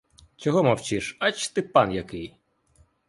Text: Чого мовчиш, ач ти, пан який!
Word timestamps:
Чого 0.37 0.63
мовчиш, 0.63 1.17
ач 1.19 1.47
ти, 1.47 1.61
пан 1.61 1.91
який! 1.91 2.37